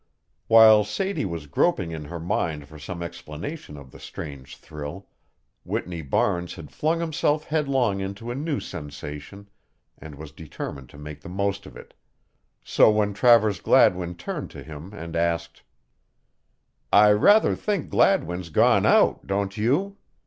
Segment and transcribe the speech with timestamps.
[0.47, 5.05] While Sadie was groping in her mind for some explanation of the strange thrill,
[5.63, 9.47] Whitney Barnes had flung himself headlong into a new sensation
[9.99, 11.93] and was determined to make the most of it,
[12.63, 15.61] so when Travers Gladwin turned to him and asked:
[16.91, 19.97] "I rather think Gladwin's gone out, don't you?"